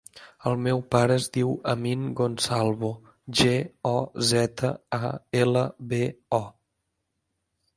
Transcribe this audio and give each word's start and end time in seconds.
El 0.51 0.55
meu 0.67 0.79
pare 0.93 1.17
es 1.21 1.25
diu 1.37 1.51
Amin 1.73 2.07
Gozalbo: 2.19 2.89
ge, 3.41 3.53
o, 3.91 3.93
zeta, 4.31 4.73
a, 5.01 5.13
ela, 5.43 5.63
be, 5.93 6.01
o. 6.41 6.45